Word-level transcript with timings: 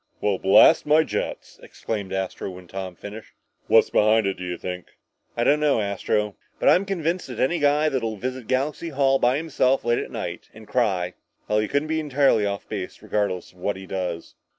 "Well, 0.19 0.39
blast 0.39 0.87
my 0.87 1.03
jets!" 1.03 1.59
exclaimed 1.61 2.11
Astro, 2.11 2.49
when 2.49 2.67
Tom 2.67 2.95
had 2.95 2.99
finished. 2.99 3.33
"What's 3.67 3.91
behind 3.91 4.25
it, 4.25 4.33
do 4.35 4.43
you 4.43 4.57
think?" 4.57 4.87
"I 5.37 5.43
don't 5.43 5.59
know, 5.59 5.79
Astro. 5.79 6.35
But 6.59 6.69
I'm 6.69 6.85
convinced 6.85 7.27
that 7.27 7.39
any 7.39 7.59
guy 7.59 7.87
that'll 7.87 8.17
visit 8.17 8.47
Galaxy 8.47 8.89
Hall 8.89 9.19
by 9.19 9.37
himself 9.37 9.85
late 9.85 9.99
at 9.99 10.09
night 10.09 10.49
and 10.55 10.67
cry 10.67 11.13
well, 11.47 11.59
he 11.59 11.67
couldn't 11.67 11.87
be 11.87 11.99
entirely 11.99 12.47
off 12.47 12.67
base, 12.67 13.03
regardless 13.03 13.51
of 13.51 13.59
what 13.59 13.77
he 13.77 13.85
does." 13.85 14.33